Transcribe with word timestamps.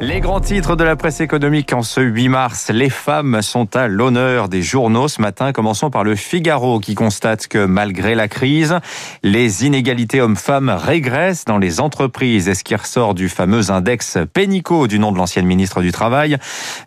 Les 0.00 0.20
grands 0.20 0.40
titres 0.40 0.76
de 0.76 0.84
la 0.84 0.96
presse 0.96 1.20
économique 1.20 1.72
en 1.72 1.82
ce 1.82 2.00
8 2.00 2.28
mars. 2.28 2.70
Les 2.70 2.90
femmes 2.90 3.40
sont 3.42 3.76
à 3.76 3.86
l'honneur 3.86 4.48
des 4.48 4.60
journaux 4.60 5.08
ce 5.08 5.22
matin. 5.22 5.52
Commençons 5.52 5.88
par 5.88 6.02
le 6.04 6.16
Figaro 6.16 6.80
qui 6.80 6.94
constate 6.94 7.46
que 7.46 7.64
malgré 7.64 8.14
la 8.14 8.26
crise, 8.26 8.76
les 9.22 9.64
inégalités 9.64 10.20
hommes-femmes 10.20 10.68
régressent 10.68 11.44
dans 11.44 11.58
les 11.58 11.80
entreprises. 11.80 12.48
Et 12.48 12.54
ce 12.54 12.64
qui 12.64 12.74
ressort 12.74 13.14
du 13.14 13.28
fameux 13.28 13.70
index 13.70 14.18
Pénicaud 14.32 14.88
du 14.88 14.98
nom 14.98 15.12
de 15.12 15.16
l'ancienne 15.16 15.46
ministre 15.46 15.80
du 15.80 15.92
Travail. 15.92 16.38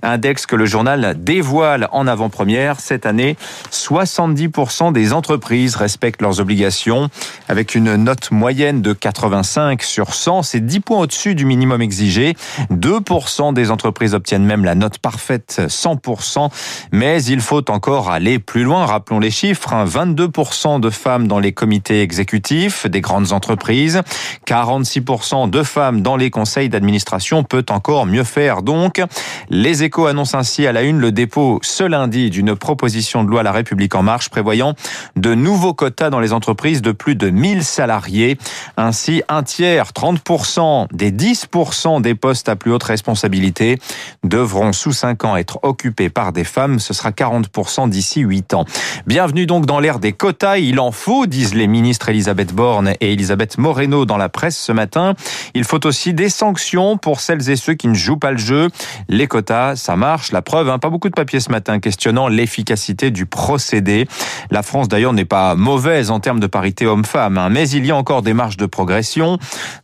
Index 0.04 0.45
que 0.45 0.57
le 0.57 0.65
journal 0.65 1.15
dévoile 1.18 1.88
en 1.93 2.07
avant-première. 2.07 2.79
Cette 2.81 3.05
année, 3.05 3.38
70% 3.71 4.91
des 4.91 5.13
entreprises 5.13 5.75
respectent 5.75 6.21
leurs 6.21 6.41
obligations 6.41 7.09
avec 7.47 7.73
une 7.73 7.95
note 7.95 8.31
moyenne 8.31 8.81
de 8.81 8.91
85 8.91 9.81
sur 9.81 10.13
100. 10.13 10.43
C'est 10.43 10.65
10 10.65 10.81
points 10.81 10.99
au-dessus 10.99 11.36
du 11.36 11.45
minimum 11.45 11.81
exigé. 12.08 12.36
2% 12.71 13.54
des 13.54 13.71
entreprises 13.71 14.13
obtiennent 14.13 14.45
même 14.45 14.63
la 14.63 14.76
note 14.76 15.00
parfaite 15.00 15.62
100%, 15.68 16.50
mais 16.91 17.23
il 17.23 17.41
faut 17.41 17.70
encore 17.70 18.09
aller 18.09 18.40
plus 18.40 18.64
loin. 18.64 18.86
Rappelons 18.86 19.20
les 19.20 19.31
chiffres, 19.31 19.73
22% 19.86 20.67
hein. 20.67 20.80
de 20.80 20.90
femmes 20.90 21.28
dans 21.28 21.40
les 21.40 21.52
comités 21.52 22.02
exécutifs 22.02 22.88
des 22.88 23.02
grandes 23.02 23.34
entreprises, 23.34 24.02
46% 24.48 25.50
de 25.50 25.64
femmes 25.64 26.02
dans 26.02 26.16
les 26.16 26.30
conseils 26.30 26.70
d'administration 26.70 27.44
peut 27.44 27.66
encore 27.70 28.05
mieux 28.05 28.23
faire. 28.23 28.62
Donc, 28.62 29.02
les 29.50 29.84
échos 29.84 30.08
annoncent 30.08 30.38
ainsi 30.38 30.66
à 30.66 30.72
la 30.72 30.84
une 30.84 31.00
le 31.00 31.12
dépôt 31.12 31.59
ce 31.62 31.84
lundi 31.84 32.30
d'une 32.30 32.55
proposition 32.55 33.23
de 33.23 33.30
loi 33.30 33.42
à 33.42 33.44
la 33.44 33.52
République 33.52 33.95
en 33.95 34.03
marche 34.03 34.30
prévoyant 34.30 34.73
de 35.16 35.36
nouveaux 35.36 35.73
quotas 35.73 36.09
dans 36.09 36.20
les 36.20 36.34
entreprises 36.34 36.81
de 36.81 36.92
plus 36.92 37.16
de 37.16 37.30
1000 37.30 37.64
salariés. 37.64 38.38
Ainsi, 38.78 39.23
un 39.28 39.44
tiers, 39.44 39.92
30% 39.92 40.88
des 40.94 41.12
10% 41.12 41.87
des 42.00 42.16
postes 42.16 42.50
à 42.50 42.55
plus 42.55 42.72
haute 42.72 42.84
responsabilité 42.84 43.80
devront 44.23 44.73
sous 44.73 44.91
5 44.91 45.23
ans 45.23 45.36
être 45.36 45.59
occupés 45.64 46.09
par 46.09 46.34
des 46.34 46.44
femmes. 46.44 46.80
Ce 46.80 46.94
sera 46.94 47.11
40% 47.11 47.89
d'ici 47.89 48.22
8 48.22 48.53
ans. 48.53 48.66
Bienvenue 49.06 49.45
donc 49.45 49.66
dans 49.66 49.80
l'ère 49.80 50.00
des 50.00 50.11
quotas. 50.11 50.58
Il 50.58 50.80
en 50.80 50.92
faut, 50.92 51.26
disent 51.26 51.56
les 51.56 51.67
ministres 51.67 52.09
Elisabeth 52.09 52.53
Borne 52.53 52.94
et 53.00 53.14
Elisabeth 53.14 53.58
Moreno 53.58 54.06
dans 54.06 54.17
la 54.17 54.30
presse 54.30 54.58
ce 54.58 54.72
matin. 54.72 55.14
Il 55.53 55.64
faut 55.64 55.86
aussi 55.86 56.14
des 56.14 56.30
sanctions 56.30 56.98
pour 56.98 57.22
celles 57.22 57.50
et 57.50 57.56
ceux 57.56 57.73
qui 57.73 57.88
ne 57.88 57.95
jouent 57.95 58.17
pas 58.17 58.31
le 58.31 58.38
jeu. 58.38 58.70
Les 59.08 59.28
quotas, 59.28 59.76
ça 59.76 59.95
marche. 59.95 60.31
La 60.31 60.42
preuve, 60.42 60.70
hein, 60.70 60.80
pas 60.80 60.89
beaucoup 60.89 61.09
de 61.09 61.16
papiers 61.16 61.39
ce 61.39 61.52
matin 61.52 61.80
questionnant 61.80 62.28
l'efficacité 62.28 63.11
du 63.11 63.26
procédé. 63.26 64.08
La 64.52 64.64
France 64.64 64.88
d'ailleurs 64.88 65.14
n'est 65.14 65.26
pas 65.26 65.56
mauvaise 65.56 66.11
en 66.11 66.20
termes 66.20 66.39
de 66.39 66.48
parité 66.48 66.86
homme-femme, 66.86 67.38
hein, 67.38 67.50
mais 67.50 67.70
il 67.70 67.86
y 67.86 67.92
a 67.92 67.95
encore 67.95 68.22
des 68.22 68.33
marges 68.33 68.58
de 68.58 68.66
progression. 68.66 69.38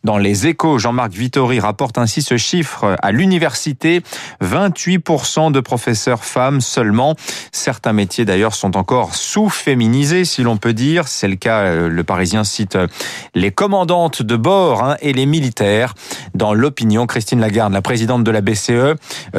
Dans 0.04 0.18
les 0.18 0.46
échos, 0.46 0.78
Jean-Marc 0.78 1.12
Vittori 1.12 1.60
rapporte 1.60 1.93
ainsi 1.98 2.22
ce 2.22 2.36
chiffre 2.36 2.96
à 3.02 3.12
l'université. 3.12 4.02
28% 4.42 5.52
de 5.52 5.60
professeurs 5.60 6.24
femmes 6.24 6.60
seulement. 6.60 7.16
Certains 7.52 7.92
métiers 7.92 8.24
d'ailleurs 8.24 8.54
sont 8.54 8.76
encore 8.76 9.14
sous-féminisés, 9.14 10.24
si 10.24 10.42
l'on 10.42 10.56
peut 10.56 10.72
dire. 10.72 11.08
C'est 11.08 11.28
le 11.28 11.36
cas, 11.36 11.60
euh, 11.60 11.88
le 11.88 12.04
Parisien 12.04 12.44
cite 12.44 12.76
euh, 12.76 12.86
les 13.34 13.50
commandantes 13.50 14.22
de 14.22 14.36
bord 14.36 14.82
hein, 14.82 14.96
et 15.00 15.12
les 15.12 15.26
militaires. 15.26 15.94
Dans 16.34 16.54
l'opinion, 16.54 17.06
Christine 17.06 17.40
Lagarde, 17.40 17.72
la 17.72 17.82
présidente 17.82 18.24
de 18.24 18.30
la 18.30 18.40
BCE, 18.40 18.70
euh, 18.70 18.94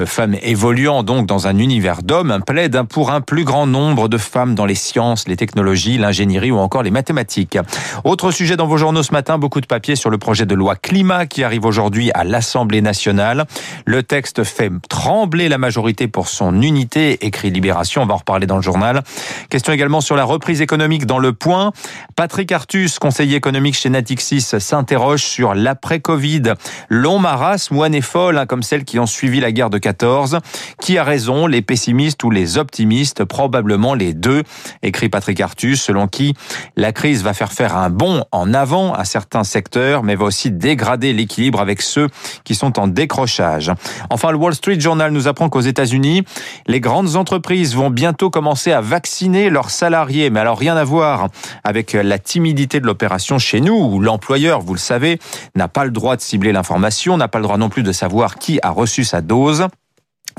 femme 0.05 0.35
évoluant 0.41 1.03
donc 1.03 1.25
dans 1.25 1.47
un 1.47 1.57
univers 1.57 2.03
d'hommes, 2.03 2.41
plaide 2.45 2.83
pour 2.83 3.11
un 3.11 3.21
plus 3.21 3.43
grand 3.43 3.67
nombre 3.67 4.07
de 4.07 4.17
femmes 4.17 4.55
dans 4.55 4.65
les 4.65 4.75
sciences, 4.75 5.27
les 5.27 5.37
technologies, 5.37 5.97
l'ingénierie 5.97 6.51
ou 6.51 6.57
encore 6.57 6.83
les 6.83 6.91
mathématiques. 6.91 7.57
Autre 8.03 8.31
sujet 8.31 8.55
dans 8.55 8.67
vos 8.67 8.77
journaux 8.77 9.03
ce 9.03 9.11
matin, 9.11 9.37
beaucoup 9.37 9.61
de 9.61 9.65
papiers 9.65 9.95
sur 9.95 10.09
le 10.09 10.17
projet 10.17 10.45
de 10.45 10.55
loi 10.55 10.75
climat 10.75 11.25
qui 11.25 11.43
arrive 11.43 11.65
aujourd'hui 11.65 12.11
à 12.13 12.23
l'Assemblée 12.23 12.44
nationale. 12.81 13.45
Le 13.85 14.03
texte 14.03 14.43
fait 14.43 14.71
trembler 14.89 15.49
la 15.49 15.57
majorité 15.57 16.07
pour 16.07 16.27
son 16.27 16.61
unité, 16.61 17.25
écrit 17.25 17.49
Libération, 17.49 18.03
on 18.03 18.05
va 18.05 18.13
en 18.13 18.17
reparler 18.17 18.47
dans 18.47 18.55
le 18.55 18.61
journal. 18.61 19.01
Question 19.49 19.73
également 19.73 20.01
sur 20.01 20.15
la 20.15 20.23
reprise 20.23 20.61
économique 20.61 21.05
dans 21.05 21.19
le 21.19 21.33
point. 21.33 21.71
Patrick 22.15 22.51
Artus, 22.51 22.99
conseiller 22.99 23.35
économique 23.35 23.75
chez 23.75 23.89
Natixis, 23.89 24.41
s'interroge 24.59 25.23
sur 25.23 25.53
l'après-Covid. 25.53 26.53
Long 26.89 27.19
marasme 27.19 27.77
ou 27.77 27.83
année 27.83 28.01
folle, 28.01 28.37
hein, 28.37 28.45
comme 28.45 28.63
celles 28.63 28.85
qui 28.85 28.99
ont 28.99 29.05
suivi 29.05 29.39
la 29.39 29.51
guerre 29.51 29.69
de 29.69 29.77
14. 29.77 30.39
Qui 30.81 30.97
a 30.97 31.03
raison, 31.03 31.47
les 31.47 31.61
pessimistes 31.61 32.23
ou 32.23 32.31
les 32.31 32.57
optimistes? 32.57 33.23
Probablement 33.23 33.93
les 33.93 34.13
deux, 34.13 34.43
écrit 34.83 35.09
Patrick 35.09 35.39
Artus, 35.41 35.81
selon 35.81 36.07
qui 36.07 36.33
la 36.75 36.91
crise 36.91 37.23
va 37.23 37.33
faire 37.33 37.51
faire 37.51 37.75
un 37.75 37.89
bond 37.89 38.23
en 38.31 38.53
avant 38.53 38.93
à 38.93 39.05
certains 39.05 39.43
secteurs, 39.43 40.03
mais 40.03 40.15
va 40.15 40.25
aussi 40.25 40.51
dégrader 40.51 41.13
l'équilibre 41.13 41.59
avec 41.59 41.81
ceux 41.81 42.07
qui 42.43 42.55
sont 42.55 42.79
en 42.79 42.87
décrochage. 42.87 43.71
Enfin, 44.09 44.31
le 44.31 44.37
Wall 44.37 44.55
Street 44.55 44.79
Journal 44.79 45.11
nous 45.11 45.27
apprend 45.27 45.49
qu'aux 45.49 45.61
États-Unis, 45.61 46.23
les 46.67 46.79
grandes 46.79 47.15
entreprises 47.15 47.75
vont 47.75 47.89
bientôt 47.89 48.29
commencer 48.29 48.71
à 48.71 48.81
vacciner 48.81 49.49
leurs 49.49 49.69
salariés. 49.69 50.29
Mais 50.29 50.39
alors 50.39 50.57
rien 50.57 50.75
à 50.75 50.83
voir 50.83 51.29
avec 51.63 51.93
la 51.93 52.19
timidité 52.19 52.79
de 52.79 52.85
l'opération 52.85 53.39
chez 53.39 53.61
nous, 53.61 53.75
où 53.75 53.99
l'employeur, 53.99 54.61
vous 54.61 54.73
le 54.73 54.79
savez, 54.79 55.19
n'a 55.55 55.67
pas 55.67 55.85
le 55.85 55.91
droit 55.91 56.15
de 56.15 56.21
cibler 56.21 56.51
l'information, 56.51 57.17
n'a 57.17 57.27
pas 57.27 57.39
le 57.39 57.43
droit 57.43 57.57
non 57.57 57.69
plus 57.69 57.83
de 57.83 57.91
savoir 57.91 58.35
qui 58.35 58.59
a 58.61 58.69
reçu 58.69 59.03
sa 59.03 59.21
dose 59.21 59.67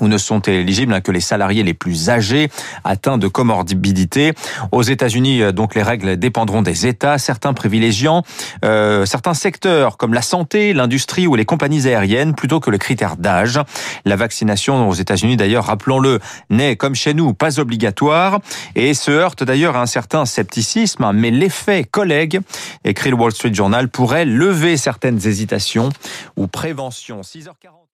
où 0.00 0.08
ne 0.08 0.18
sont 0.18 0.40
éligibles 0.40 1.00
que 1.02 1.12
les 1.12 1.20
salariés 1.20 1.62
les 1.62 1.74
plus 1.74 2.10
âgés 2.10 2.48
atteints 2.84 3.18
de 3.18 3.28
comorbidité. 3.28 4.32
Aux 4.72 4.82
États-Unis, 4.82 5.42
euh, 5.42 5.52
donc 5.52 5.74
les 5.74 5.82
règles 5.82 6.16
dépendront 6.16 6.62
des 6.62 6.86
États, 6.86 7.18
certains 7.18 7.52
privilégiant 7.52 8.22
euh, 8.64 9.04
certains 9.06 9.34
secteurs 9.34 9.96
comme 9.96 10.14
la 10.14 10.22
santé, 10.22 10.72
l'industrie 10.72 11.26
ou 11.26 11.34
les 11.34 11.44
compagnies 11.44 11.86
aériennes 11.86 12.34
plutôt 12.34 12.60
que 12.60 12.70
le 12.70 12.78
critère 12.78 13.16
d'âge. 13.16 13.60
La 14.04 14.16
vaccination 14.16 14.88
aux 14.88 14.94
États-Unis, 14.94 15.36
d'ailleurs, 15.36 15.66
rappelons-le, 15.66 16.20
n'est 16.50 16.76
comme 16.76 16.94
chez 16.94 17.14
nous 17.14 17.34
pas 17.34 17.60
obligatoire 17.60 18.40
et 18.74 18.94
se 18.94 19.10
heurte 19.10 19.44
d'ailleurs 19.44 19.76
à 19.76 19.82
un 19.82 19.86
certain 19.86 20.24
scepticisme. 20.26 21.10
Mais 21.14 21.30
l'effet 21.30 21.84
collègue, 21.84 22.40
écrit 22.84 23.10
le 23.10 23.16
Wall 23.16 23.32
Street 23.32 23.54
Journal, 23.54 23.88
pourrait 23.88 24.24
lever 24.24 24.76
certaines 24.76 25.26
hésitations 25.26 25.90
ou 26.36 26.46
préventions. 26.46 27.20
6h40. 27.20 27.85